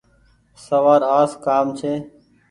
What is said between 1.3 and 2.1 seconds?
ڪآم ڇي۔